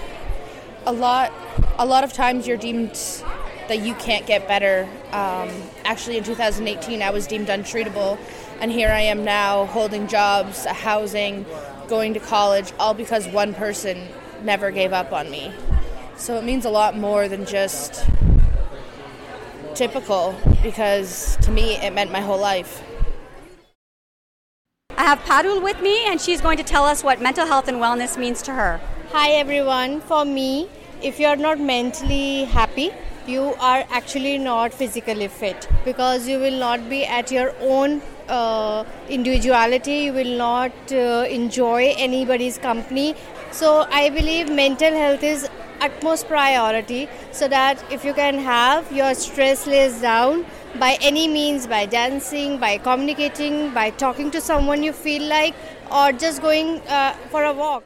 a 0.88 0.92
lot 0.92 1.32
a 1.78 1.86
lot 1.86 2.04
of 2.04 2.12
times 2.12 2.48
you're 2.48 2.58
deemed 2.58 2.96
that 3.68 3.82
you 3.82 3.94
can't 3.94 4.26
get 4.26 4.48
better. 4.48 4.90
Um, 5.12 5.52
actually, 5.86 6.18
in 6.18 6.24
2018, 6.24 7.04
I 7.04 7.12
was 7.12 7.28
deemed 7.28 7.50
untreatable, 7.50 8.18
and 8.60 8.72
here 8.72 8.90
I 8.90 9.02
am 9.02 9.24
now 9.24 9.68
holding 9.68 10.08
jobs, 10.08 10.66
housing, 10.66 11.46
going 11.88 12.16
to 12.16 12.20
college, 12.20 12.74
all 12.80 12.96
because 12.96 13.28
one 13.28 13.54
person 13.54 14.08
never 14.42 14.72
gave 14.72 14.92
up 14.92 15.14
on 15.14 15.30
me. 15.30 15.54
So 16.24 16.38
it 16.38 16.46
means 16.46 16.63
a 16.63 16.70
lot 16.70 16.96
more 16.98 17.27
than 17.27 17.46
just 17.46 18.06
typical 19.75 20.34
because 20.63 21.38
to 21.42 21.51
me 21.51 21.75
it 21.75 21.92
meant 21.94 22.13
my 22.13 22.22
whole 22.22 22.39
life. 22.39 22.82
I 24.92 25.03
have 25.03 25.20
Padul 25.24 25.62
with 25.62 25.82
me, 25.82 26.06
and 26.06 26.22
she's 26.22 26.39
going 26.39 26.56
to 26.60 26.63
tell 26.63 26.86
us 26.86 27.03
what 27.03 27.20
mental 27.22 27.46
health 27.46 27.68
and 27.68 27.75
wellness 27.77 28.18
means 28.18 28.42
to 28.44 28.53
her. 28.53 28.80
Hi 29.12 29.32
everyone. 29.32 30.00
For 30.00 30.24
me, 30.24 30.70
if 31.01 31.20
you 31.20 31.27
are 31.27 31.36
not 31.36 31.60
mentally 31.60 32.46
happy, 32.46 32.92
you 33.27 33.53
are 33.60 33.84
actually 33.89 34.38
not 34.38 34.74
physically 34.74 35.27
fit 35.27 35.68
because 35.84 36.25
you 36.25 36.39
will 36.39 36.58
not 36.58 36.89
be 36.89 37.03
at 37.03 37.32
your 37.32 37.53
own 37.60 38.01
uh, 38.30 38.86
individuality. 39.10 39.98
You 40.06 40.13
will 40.13 40.38
not 40.38 40.94
uh, 40.94 41.25
enjoy 41.30 41.94
anybody's 41.98 42.58
company. 42.58 43.13
So 43.51 43.86
I 43.92 44.10
believe 44.10 44.50
mental 44.50 44.94
health 44.94 45.22
is 45.22 45.50
utmost 45.82 46.27
priority 46.27 47.08
so 47.32 47.48
that 47.48 47.84
if 47.92 48.03
you 48.06 48.13
can 48.13 48.38
have 48.38 48.92
your 48.92 49.13
stress 49.13 49.65
lays 49.68 50.01
down 50.01 50.46
by 50.80 50.98
any 51.01 51.27
means 51.27 51.68
by 51.68 51.86
dancing 51.86 52.60
by 52.60 52.77
communicating 52.77 53.74
by 53.74 53.89
talking 53.92 54.32
to 54.32 54.42
someone 54.42 54.84
you 54.84 54.94
feel 54.94 55.24
like 55.24 55.56
or 55.92 56.12
just 56.12 56.42
going 56.42 56.80
uh, 56.88 57.13
for 57.30 57.44
a 57.44 57.53
walk 57.53 57.84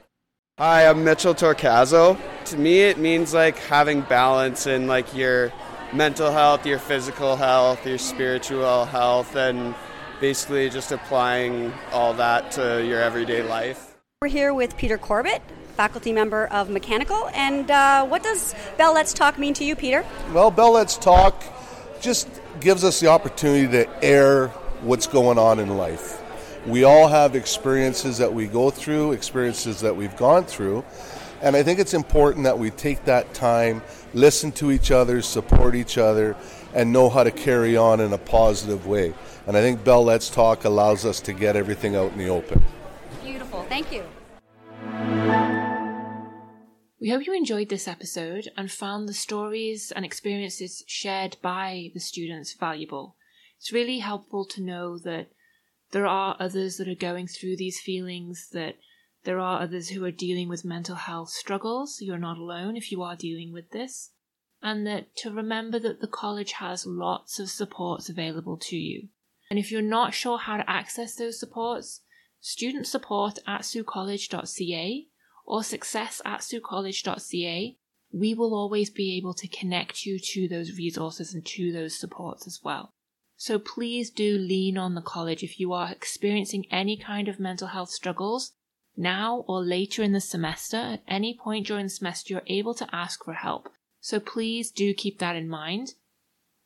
Hi, 0.60 0.90
I'm 0.90 1.04
Mitchell 1.04 1.36
Torcazo. 1.36 2.18
To 2.46 2.58
me, 2.58 2.80
it 2.80 2.98
means 2.98 3.32
like 3.32 3.60
having 3.60 4.02
balance 4.02 4.66
in 4.66 4.88
like 4.88 5.14
your 5.14 5.54
mental 5.94 6.32
health, 6.32 6.66
your 6.66 6.80
physical 6.80 7.36
health, 7.36 7.86
your 7.86 8.00
spiritual 8.00 8.86
health, 8.86 9.36
and 9.36 9.76
basically 10.20 10.68
just 10.70 10.92
applying 10.92 11.72
all 11.92 12.12
that 12.16 12.50
to 12.54 12.84
your 12.84 13.00
everyday 13.00 13.44
life. 13.44 13.96
We're 14.20 14.30
here 14.30 14.54
with 14.54 14.76
Peter 14.78 14.98
Corbett, 14.98 15.44
faculty 15.78 16.12
member 16.12 16.48
of 16.48 16.70
Mechanical. 16.72 17.30
And 17.34 17.70
uh, 17.70 18.06
what 18.08 18.24
does 18.24 18.56
Bell 18.78 18.94
Let's 18.94 19.14
Talk 19.14 19.38
mean 19.38 19.54
to 19.54 19.64
you, 19.64 19.76
Peter? 19.76 20.04
Well, 20.34 20.50
Bell 20.50 20.74
Let's 20.74 20.98
Talk 20.98 21.44
just 22.02 22.28
gives 22.60 22.84
us 22.84 23.00
the 23.00 23.08
opportunity 23.08 23.68
to 23.72 24.04
air 24.04 24.48
what's 24.82 25.06
going 25.06 25.38
on 25.38 25.60
in 25.60 25.78
life. 25.78 26.22
We 26.66 26.84
all 26.84 27.08
have 27.08 27.36
experiences 27.36 28.18
that 28.18 28.34
we 28.34 28.48
go 28.48 28.72
through, 28.72 29.14
experiences 29.14 29.80
that 29.82 29.96
we've 29.96 30.16
gone 30.18 30.46
through, 30.46 30.84
and 31.42 31.56
I 31.56 31.62
think 31.62 31.80
it's 31.80 31.94
important 31.94 32.46
that 32.46 32.58
we 32.58 32.72
take 32.72 33.06
that 33.06 33.34
time, 33.34 33.84
listen 34.14 34.52
to 34.54 34.72
each 34.72 34.90
other, 34.90 35.22
support 35.22 35.76
each 35.76 35.98
other, 35.98 36.36
and 36.74 36.92
know 36.92 37.10
how 37.10 37.24
to 37.24 37.32
carry 37.32 37.78
on 37.78 38.00
in 38.00 38.12
a 38.12 38.18
positive 38.18 38.88
way. 38.88 39.14
And 39.46 39.56
I 39.56 39.62
think 39.62 39.84
Bell 39.84 40.04
Let's 40.04 40.30
Talk 40.30 40.66
allows 40.66 41.06
us 41.06 41.22
to 41.22 41.34
get 41.34 41.56
everything 41.56 41.96
out 41.96 42.12
in 42.12 42.18
the 42.18 42.30
open. 42.30 42.64
Beautiful. 43.24 43.64
Thank 43.64 43.92
you. 43.92 44.04
We 47.00 47.10
hope 47.10 47.28
you 47.28 47.34
enjoyed 47.34 47.70
this 47.70 47.88
episode 47.88 48.50
and 48.58 48.72
found 48.72 49.08
the 49.08 49.14
stories 49.14 49.92
and 49.96 50.04
experiences 50.04 50.84
shared 50.88 51.38
by 51.44 51.92
the 51.94 52.00
students 52.00 52.54
valuable. 52.54 53.16
It's 53.60 53.72
really 53.72 54.00
helpful 54.00 54.46
to 54.46 54.64
know 54.64 54.98
that 55.00 55.28
there 55.92 56.08
are 56.08 56.36
others 56.40 56.78
that 56.78 56.88
are 56.88 56.96
going 56.96 57.28
through 57.28 57.58
these 57.58 57.80
feelings, 57.80 58.50
that 58.52 58.78
there 59.26 59.40
are 59.40 59.62
others 59.62 59.90
who 59.90 60.04
are 60.06 60.12
dealing 60.12 60.50
with 60.50 60.66
mental 60.66 60.96
health 60.96 61.30
struggles. 61.30 62.00
You're 62.02 62.18
not 62.18 62.40
alone 62.40 62.76
if 62.76 62.92
you 62.92 63.04
are 63.04 63.16
dealing 63.16 63.54
with 63.54 63.70
this. 63.70 64.12
And 64.64 64.88
that 64.88 65.16
to 65.18 65.30
remember 65.30 65.78
that 65.78 66.02
the 66.02 66.08
college 66.08 66.54
has 66.54 66.88
lots 66.88 67.38
of 67.38 67.50
supports 67.52 68.10
available 68.10 68.58
to 68.58 68.76
you. 68.76 69.10
And 69.52 69.60
if 69.60 69.72
you're 69.72 69.84
not 69.84 70.16
sure 70.16 70.40
how 70.40 70.58
to 70.58 70.70
access 70.70 71.14
those 71.14 71.40
supports, 71.40 72.02
student 72.40 72.88
support 72.88 73.38
at 73.46 73.62
saultcollege.ca 73.62 75.08
or 75.48 75.64
success 75.64 76.22
at 76.26 76.42
saultcollege.ca, 76.42 77.78
we 78.12 78.34
will 78.34 78.54
always 78.54 78.90
be 78.90 79.18
able 79.18 79.34
to 79.34 79.48
connect 79.48 80.06
you 80.06 80.20
to 80.20 80.48
those 80.48 80.78
resources 80.78 81.34
and 81.34 81.46
to 81.46 81.72
those 81.72 82.00
supports 82.00 82.46
as 82.46 82.60
well. 82.64 82.94
So 83.38 83.58
please 83.58 84.10
do 84.10 84.38
lean 84.38 84.78
on 84.78 84.96
the 84.96 85.02
college 85.02 85.44
if 85.44 85.60
you 85.60 85.72
are 85.72 85.92
experiencing 85.92 86.66
any 86.70 86.98
kind 86.98 87.28
of 87.28 87.40
mental 87.40 87.70
health 87.70 87.90
struggles. 87.90 88.54
Now 88.96 89.46
or 89.48 89.64
later 89.64 90.04
in 90.04 90.12
the 90.12 90.20
semester, 90.20 90.78
at 90.78 91.04
any 91.08 91.38
point 91.38 91.68
during 91.68 91.86
the 91.86 91.90
semester, 91.90 92.34
you're 92.34 92.42
able 92.48 92.74
to 92.74 92.96
ask 92.96 93.24
for 93.24 93.34
help. 93.34 93.70
So 94.02 94.20
please 94.20 94.72
do 94.72 94.94
keep 94.94 95.20
that 95.20 95.36
in 95.36 95.48
mind. 95.48 95.94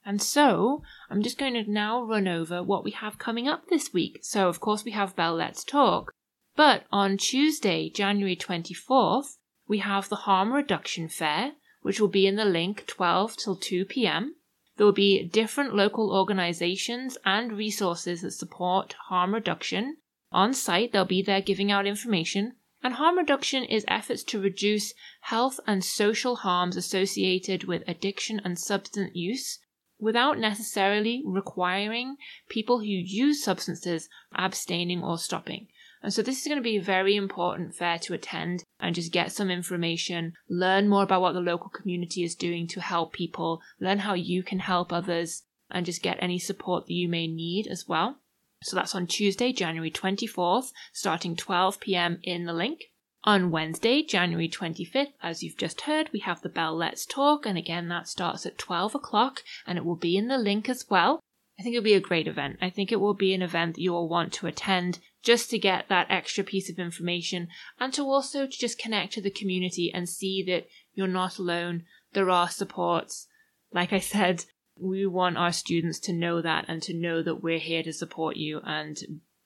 And 0.03 0.21
so, 0.21 0.81
I'm 1.09 1.21
just 1.21 1.37
going 1.37 1.53
to 1.53 1.69
now 1.69 2.01
run 2.01 2.27
over 2.27 2.63
what 2.63 2.83
we 2.83 2.91
have 2.91 3.19
coming 3.19 3.47
up 3.47 3.67
this 3.67 3.93
week. 3.93 4.19
So, 4.23 4.47
of 4.47 4.59
course, 4.59 4.83
we 4.83 4.91
have 4.91 5.15
Bell 5.15 5.35
Let's 5.35 5.63
Talk. 5.63 6.11
But 6.57 6.85
on 6.91 7.17
Tuesday, 7.17 7.89
January 7.89 8.35
24th, 8.35 9.37
we 9.67 9.77
have 9.77 10.09
the 10.09 10.27
Harm 10.27 10.51
Reduction 10.51 11.07
Fair, 11.07 11.53
which 11.81 12.01
will 12.01 12.09
be 12.09 12.27
in 12.27 12.35
the 12.35 12.43
link 12.43 12.85
12 12.87 13.37
till 13.37 13.55
2 13.55 13.85
p.m. 13.85 14.35
There 14.75 14.85
will 14.85 14.91
be 14.91 15.23
different 15.23 15.75
local 15.75 16.11
organizations 16.11 17.17
and 17.23 17.53
resources 17.53 18.21
that 18.21 18.31
support 18.31 18.95
harm 19.07 19.33
reduction. 19.33 19.97
On 20.31 20.53
site, 20.53 20.91
they'll 20.91 21.05
be 21.05 21.21
there 21.21 21.41
giving 21.41 21.71
out 21.71 21.87
information. 21.87 22.57
And 22.83 22.95
harm 22.95 23.17
reduction 23.17 23.63
is 23.63 23.85
efforts 23.87 24.23
to 24.25 24.41
reduce 24.41 24.93
health 25.21 25.59
and 25.65 25.85
social 25.85 26.37
harms 26.37 26.75
associated 26.75 27.63
with 27.63 27.87
addiction 27.87 28.41
and 28.43 28.59
substance 28.59 29.11
use 29.13 29.59
without 29.99 30.39
necessarily 30.39 31.21
requiring 31.25 32.17
people 32.49 32.79
who 32.79 32.85
use 32.85 33.43
substances 33.43 34.09
abstaining 34.35 35.03
or 35.03 35.17
stopping. 35.17 35.67
And 36.03 36.13
so 36.13 36.21
this 36.21 36.41
is 36.41 36.47
going 36.47 36.57
to 36.57 36.63
be 36.63 36.77
a 36.77 36.81
very 36.81 37.15
important 37.15 37.75
fair 37.75 37.99
to 37.99 38.13
attend 38.13 38.63
and 38.79 38.95
just 38.95 39.11
get 39.11 39.31
some 39.31 39.51
information, 39.51 40.33
learn 40.49 40.87
more 40.89 41.03
about 41.03 41.21
what 41.21 41.33
the 41.33 41.39
local 41.39 41.69
community 41.69 42.23
is 42.23 42.35
doing 42.35 42.67
to 42.67 42.81
help 42.81 43.13
people, 43.13 43.61
learn 43.79 43.99
how 43.99 44.15
you 44.15 44.41
can 44.41 44.59
help 44.59 44.91
others, 44.91 45.43
and 45.69 45.85
just 45.85 46.01
get 46.01 46.17
any 46.19 46.39
support 46.39 46.87
that 46.87 46.93
you 46.93 47.07
may 47.07 47.27
need 47.27 47.67
as 47.67 47.87
well. 47.87 48.17
So 48.63 48.75
that's 48.75 48.95
on 48.95 49.07
Tuesday, 49.07 49.53
January 49.53 49.91
24th, 49.91 50.71
starting 50.93 51.35
12 51.35 51.79
p.m. 51.79 52.19
in 52.23 52.45
the 52.45 52.53
link. 52.53 52.81
On 53.23 53.51
Wednesday, 53.51 54.01
January 54.01 54.49
25th, 54.49 55.13
as 55.21 55.43
you've 55.43 55.57
just 55.57 55.81
heard, 55.81 56.09
we 56.11 56.19
have 56.19 56.41
the 56.41 56.49
Bell 56.49 56.75
Let's 56.75 57.05
Talk, 57.05 57.45
and 57.45 57.57
again, 57.57 57.87
that 57.89 58.07
starts 58.07 58.47
at 58.47 58.57
12 58.57 58.95
o'clock, 58.95 59.43
and 59.67 59.77
it 59.77 59.85
will 59.85 59.95
be 59.95 60.17
in 60.17 60.27
the 60.27 60.39
link 60.39 60.67
as 60.67 60.87
well. 60.89 61.19
I 61.59 61.63
think 61.63 61.75
it'll 61.75 61.83
be 61.83 61.93
a 61.93 61.99
great 61.99 62.27
event. 62.27 62.57
I 62.61 62.71
think 62.71 62.91
it 62.91 62.99
will 62.99 63.13
be 63.13 63.35
an 63.35 63.43
event 63.43 63.75
that 63.75 63.81
you 63.81 63.91
will 63.91 64.09
want 64.09 64.33
to 64.33 64.47
attend 64.47 64.97
just 65.23 65.49
to 65.49 65.59
get 65.59 65.87
that 65.89 66.07
extra 66.09 66.43
piece 66.43 66.69
of 66.69 66.79
information 66.79 67.47
and 67.79 67.93
to 67.93 68.03
also 68.03 68.45
to 68.45 68.57
just 68.57 68.79
connect 68.79 69.13
to 69.13 69.21
the 69.21 69.29
community 69.29 69.91
and 69.93 70.09
see 70.09 70.43
that 70.43 70.67
you're 70.93 71.07
not 71.07 71.37
alone. 71.37 71.83
There 72.13 72.29
are 72.29 72.49
supports. 72.49 73.27
Like 73.71 73.93
I 73.93 73.99
said, 73.99 74.45
we 74.79 75.05
want 75.05 75.37
our 75.37 75.51
students 75.51 75.99
to 75.99 76.13
know 76.13 76.41
that 76.41 76.65
and 76.67 76.81
to 76.83 76.93
know 76.93 77.21
that 77.21 77.43
we're 77.43 77.59
here 77.59 77.83
to 77.83 77.93
support 77.93 78.35
you 78.35 78.61
and 78.63 78.97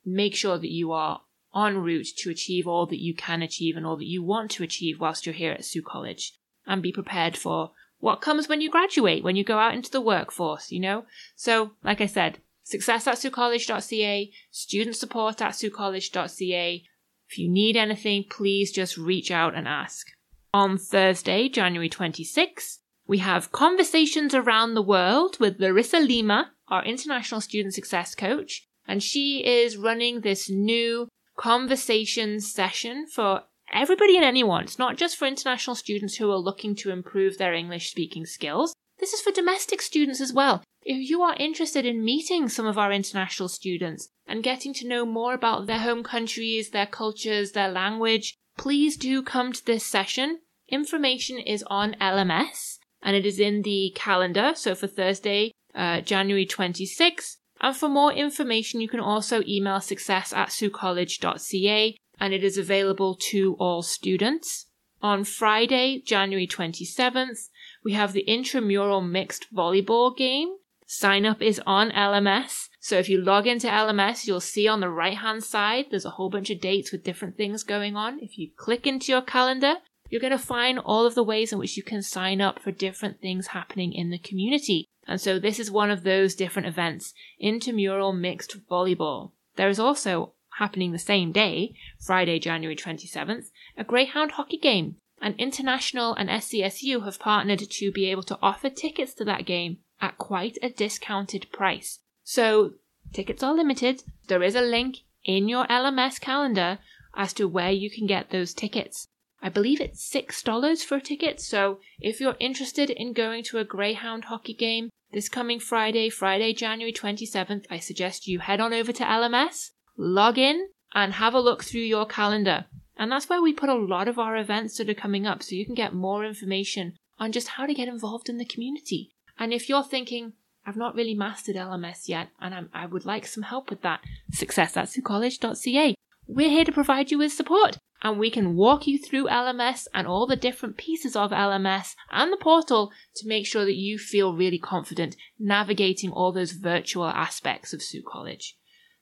make 0.05 0.35
sure 0.35 0.57
that 0.57 0.71
you 0.71 0.91
are 0.91 1.21
en 1.55 1.77
route 1.77 2.07
to 2.17 2.29
achieve 2.29 2.67
all 2.67 2.85
that 2.85 3.01
you 3.01 3.13
can 3.13 3.41
achieve 3.41 3.75
and 3.75 3.85
all 3.85 3.97
that 3.97 4.07
you 4.07 4.23
want 4.23 4.51
to 4.51 4.63
achieve 4.63 4.99
whilst 4.99 5.25
you're 5.25 5.35
here 5.35 5.51
at 5.51 5.65
Sault 5.65 5.85
College 5.85 6.33
and 6.65 6.81
be 6.81 6.91
prepared 6.91 7.37
for 7.37 7.71
what 7.99 8.21
comes 8.21 8.47
when 8.47 8.61
you 8.61 8.69
graduate, 8.69 9.23
when 9.23 9.35
you 9.35 9.43
go 9.43 9.57
out 9.57 9.73
into 9.73 9.89
the 9.89 10.01
workforce, 10.01 10.71
you 10.71 10.79
know? 10.79 11.05
So, 11.35 11.71
like 11.83 12.01
I 12.01 12.05
said, 12.05 12.39
success 12.65 13.07
at 13.07 13.15
saultcollege.ca, 13.15 14.31
student 14.51 14.97
support 14.97 15.41
at 15.41 15.53
saultcollege.ca. 15.53 16.83
If 17.29 17.37
you 17.37 17.49
need 17.49 17.77
anything, 17.77 18.25
please 18.29 18.71
just 18.71 18.97
reach 18.97 19.31
out 19.31 19.55
and 19.55 19.67
ask. 19.67 20.07
On 20.53 20.77
Thursday, 20.77 21.47
January 21.47 21.89
26th, 21.89 22.79
we 23.07 23.19
have 23.19 23.51
Conversations 23.51 24.33
Around 24.33 24.73
the 24.73 24.81
World 24.81 25.37
with 25.39 25.59
Larissa 25.59 25.99
Lima, 25.99 26.51
our 26.67 26.83
international 26.83 27.41
student 27.41 27.73
success 27.73 28.15
coach, 28.15 28.67
and 28.87 29.01
she 29.01 29.45
is 29.45 29.77
running 29.77 30.21
this 30.21 30.49
new 30.49 31.07
conversations 31.37 32.51
session 32.51 33.05
for 33.07 33.41
everybody 33.71 34.15
and 34.15 34.25
anyone. 34.25 34.63
It's 34.63 34.79
not 34.79 34.97
just 34.97 35.17
for 35.17 35.27
international 35.27 35.75
students 35.75 36.15
who 36.15 36.31
are 36.31 36.37
looking 36.37 36.75
to 36.77 36.91
improve 36.91 37.37
their 37.37 37.53
English 37.53 37.91
speaking 37.91 38.25
skills. 38.25 38.73
This 38.99 39.13
is 39.13 39.21
for 39.21 39.31
domestic 39.31 39.81
students 39.81 40.21
as 40.21 40.33
well. 40.33 40.63
If 40.81 41.09
you 41.09 41.21
are 41.21 41.35
interested 41.37 41.85
in 41.85 42.05
meeting 42.05 42.47
some 42.47 42.65
of 42.65 42.77
our 42.77 42.91
international 42.91 43.49
students 43.49 44.09
and 44.27 44.43
getting 44.43 44.73
to 44.75 44.87
know 44.87 45.05
more 45.05 45.33
about 45.33 45.67
their 45.67 45.79
home 45.79 46.03
countries, 46.03 46.69
their 46.69 46.85
cultures, 46.85 47.51
their 47.51 47.71
language, 47.71 48.35
please 48.57 48.95
do 48.95 49.23
come 49.23 49.51
to 49.51 49.65
this 49.65 49.85
session. 49.85 50.39
Information 50.69 51.39
is 51.39 51.63
on 51.67 51.95
LMS 51.99 52.77
and 53.01 53.15
it 53.15 53.25
is 53.25 53.39
in 53.39 53.63
the 53.63 53.91
calendar. 53.95 54.53
So 54.55 54.75
for 54.75 54.87
Thursday, 54.87 55.51
uh, 55.73 56.01
January 56.01 56.45
26th. 56.45 57.37
And 57.61 57.75
for 57.75 57.89
more 57.89 58.11
information, 58.11 58.81
you 58.81 58.89
can 58.89 58.99
also 58.99 59.41
email 59.47 59.81
success 59.81 60.33
at 60.33 60.49
saultcollege.ca 60.49 61.97
and 62.19 62.33
it 62.33 62.43
is 62.43 62.57
available 62.57 63.15
to 63.31 63.55
all 63.59 63.81
students. 63.81 64.67
On 65.01 65.23
Friday, 65.23 66.01
January 66.05 66.47
27th, 66.47 67.49
we 67.85 67.93
have 67.93 68.13
the 68.13 68.21
intramural 68.21 68.99
mixed 68.99 69.53
volleyball 69.53 70.17
game. 70.17 70.55
Sign 70.87 71.25
up 71.25 71.41
is 71.41 71.61
on 71.67 71.91
LMS. 71.91 72.67
So 72.79 72.97
if 72.97 73.07
you 73.09 73.21
log 73.21 73.45
into 73.45 73.67
LMS, 73.67 74.25
you'll 74.25 74.41
see 74.41 74.67
on 74.67 74.79
the 74.79 74.89
right 74.89 75.17
hand 75.17 75.43
side, 75.43 75.85
there's 75.89 76.05
a 76.05 76.11
whole 76.11 76.31
bunch 76.31 76.49
of 76.49 76.59
dates 76.59 76.91
with 76.91 77.03
different 77.03 77.37
things 77.37 77.63
going 77.63 77.95
on. 77.95 78.19
If 78.19 78.39
you 78.39 78.49
click 78.57 78.87
into 78.87 79.11
your 79.11 79.21
calendar, 79.21 79.75
you're 80.09 80.21
going 80.21 80.31
to 80.31 80.39
find 80.39 80.79
all 80.79 81.05
of 81.05 81.15
the 81.15 81.23
ways 81.23 81.53
in 81.53 81.59
which 81.59 81.77
you 81.77 81.83
can 81.83 82.01
sign 82.01 82.41
up 82.41 82.59
for 82.59 82.71
different 82.71 83.21
things 83.21 83.47
happening 83.47 83.93
in 83.93 84.09
the 84.09 84.19
community. 84.19 84.87
And 85.07 85.21
so 85.21 85.37
this 85.37 85.59
is 85.59 85.69
one 85.69 85.91
of 85.91 86.03
those 86.03 86.35
different 86.35 86.67
events, 86.67 87.13
intramural 87.39 88.13
mixed 88.13 88.67
volleyball. 88.67 89.31
There 89.57 89.69
is 89.69 89.79
also 89.79 90.33
happening 90.57 90.91
the 90.91 90.99
same 90.99 91.31
day, 91.31 91.75
Friday, 91.99 92.39
January 92.39 92.75
27th, 92.75 93.45
a 93.77 93.83
Greyhound 93.83 94.31
hockey 94.31 94.57
game. 94.57 94.95
And 95.21 95.35
International 95.39 96.13
and 96.13 96.29
SCSU 96.29 97.03
have 97.05 97.19
partnered 97.19 97.59
to 97.69 97.91
be 97.91 98.11
able 98.11 98.23
to 98.23 98.37
offer 98.41 98.69
tickets 98.69 99.13
to 99.15 99.25
that 99.25 99.45
game 99.45 99.79
at 100.01 100.17
quite 100.17 100.57
a 100.61 100.69
discounted 100.69 101.47
price. 101.51 101.99
So, 102.23 102.73
tickets 103.13 103.41
are 103.41 103.53
limited. 103.53 104.03
There 104.27 104.43
is 104.43 104.55
a 104.55 104.61
link 104.61 104.97
in 105.23 105.47
your 105.47 105.65
LMS 105.67 106.19
calendar 106.19 106.79
as 107.15 107.33
to 107.33 107.47
where 107.47 107.71
you 107.71 107.89
can 107.89 108.05
get 108.05 108.29
those 108.29 108.53
tickets. 108.53 109.07
I 109.41 109.49
believe 109.49 109.79
it's 109.79 110.11
$6 110.11 110.83
for 110.83 110.95
a 110.95 111.01
ticket, 111.01 111.39
so 111.39 111.79
if 111.99 112.19
you're 112.19 112.35
interested 112.39 112.89
in 112.89 113.13
going 113.13 113.43
to 113.45 113.59
a 113.59 113.63
Greyhound 113.63 114.25
hockey 114.25 114.53
game 114.53 114.89
this 115.11 115.29
coming 115.29 115.59
Friday, 115.59 116.09
Friday, 116.09 116.53
January 116.53 116.91
27th, 116.91 117.65
I 117.69 117.79
suggest 117.79 118.27
you 118.27 118.39
head 118.39 118.59
on 118.59 118.73
over 118.73 118.91
to 118.91 119.03
LMS 119.03 119.71
log 119.97 120.37
in 120.37 120.67
and 120.93 121.13
have 121.13 121.33
a 121.33 121.39
look 121.39 121.63
through 121.63 121.81
your 121.81 122.05
calendar. 122.05 122.65
And 122.97 123.11
that's 123.11 123.29
where 123.29 123.41
we 123.41 123.53
put 123.53 123.69
a 123.69 123.75
lot 123.75 124.07
of 124.07 124.17
our 124.17 124.37
events 124.37 124.77
that 124.77 124.89
are 124.89 124.93
coming 124.93 125.27
up 125.27 125.43
so 125.43 125.55
you 125.55 125.65
can 125.65 125.75
get 125.75 125.93
more 125.93 126.23
information 126.23 126.95
on 127.19 127.31
just 127.31 127.49
how 127.49 127.65
to 127.65 127.73
get 127.73 127.87
involved 127.87 128.29
in 128.29 128.37
the 128.37 128.45
community, 128.45 129.11
And 129.37 129.53
if 129.53 129.67
you're 129.67 129.83
thinking, 129.83 130.33
I've 130.65 130.77
not 130.77 130.95
really 130.95 131.13
mastered 131.13 131.55
LMS 131.55 132.07
yet, 132.07 132.29
and 132.39 132.53
I'm, 132.53 132.69
i 132.73 132.85
would 132.85 133.05
like 133.05 133.25
some 133.25 133.43
help 133.43 133.69
with 133.69 133.81
that, 133.81 134.01
success 134.31 134.75
at 134.77 134.87
saultcollege.ca. 134.87 135.95
We're 136.27 136.49
here 136.49 136.65
to 136.65 136.71
provide 136.71 137.11
you 137.11 137.19
with 137.19 137.33
support, 137.33 137.77
and 138.01 138.17
we 138.17 138.31
can 138.31 138.55
walk 138.55 138.87
you 138.87 138.97
through 138.97 139.27
LMS 139.27 139.87
and 139.93 140.07
all 140.07 140.25
the 140.25 140.35
different 140.35 140.77
pieces 140.77 141.15
of 141.15 141.31
LMS 141.31 141.95
and 142.11 142.31
the 142.31 142.37
portal 142.37 142.91
to 143.17 143.27
make 143.27 143.45
sure 143.45 143.65
that 143.65 143.75
you 143.75 143.97
feel 143.97 144.35
really 144.35 144.59
confident 144.59 145.15
navigating 145.37 146.11
all 146.11 146.31
those 146.31 146.53
virtual 146.53 147.05
aspects 147.05 147.73
of 147.73 147.81
Sault 147.81 148.05
College. 148.05 148.57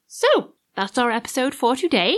So, 0.07 0.55
that's 0.75 0.97
our 0.97 1.11
episode 1.11 1.53
for 1.53 1.75
today. 1.75 2.17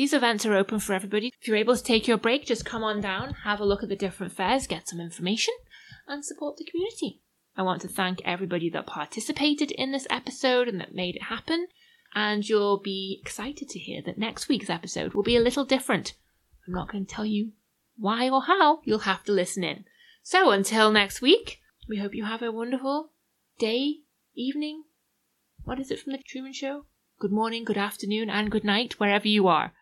These 0.00 0.14
events 0.14 0.46
are 0.46 0.56
open 0.56 0.78
for 0.78 0.94
everybody. 0.94 1.30
If 1.38 1.46
you're 1.46 1.58
able 1.58 1.76
to 1.76 1.82
take 1.82 2.08
your 2.08 2.16
break, 2.16 2.46
just 2.46 2.64
come 2.64 2.82
on 2.82 3.02
down, 3.02 3.34
have 3.44 3.60
a 3.60 3.66
look 3.66 3.82
at 3.82 3.90
the 3.90 3.96
different 3.96 4.32
fairs, 4.32 4.66
get 4.66 4.88
some 4.88 4.98
information, 4.98 5.52
and 6.08 6.24
support 6.24 6.56
the 6.56 6.64
community. 6.64 7.20
I 7.54 7.60
want 7.64 7.82
to 7.82 7.88
thank 7.88 8.22
everybody 8.24 8.70
that 8.70 8.86
participated 8.86 9.70
in 9.70 9.92
this 9.92 10.06
episode 10.08 10.68
and 10.68 10.80
that 10.80 10.94
made 10.94 11.16
it 11.16 11.24
happen. 11.24 11.66
And 12.14 12.48
you'll 12.48 12.80
be 12.80 13.20
excited 13.20 13.68
to 13.68 13.78
hear 13.78 14.00
that 14.06 14.16
next 14.16 14.48
week's 14.48 14.70
episode 14.70 15.12
will 15.12 15.22
be 15.22 15.36
a 15.36 15.40
little 15.42 15.66
different. 15.66 16.14
I'm 16.66 16.72
not 16.72 16.90
going 16.90 17.04
to 17.04 17.14
tell 17.14 17.26
you 17.26 17.52
why 17.98 18.30
or 18.30 18.44
how, 18.44 18.80
you'll 18.84 19.00
have 19.00 19.22
to 19.24 19.32
listen 19.32 19.62
in. 19.62 19.84
So 20.22 20.50
until 20.50 20.90
next 20.90 21.20
week, 21.20 21.60
we 21.90 21.98
hope 21.98 22.14
you 22.14 22.24
have 22.24 22.40
a 22.40 22.50
wonderful 22.50 23.10
day, 23.58 23.96
evening. 24.34 24.84
What 25.64 25.78
is 25.78 25.90
it 25.90 26.00
from 26.00 26.14
the 26.14 26.22
Truman 26.26 26.54
Show? 26.54 26.86
Good 27.18 27.32
morning, 27.32 27.64
good 27.64 27.76
afternoon, 27.76 28.30
and 28.30 28.50
good 28.50 28.64
night, 28.64 28.98
wherever 28.98 29.28
you 29.28 29.46
are. 29.46 29.74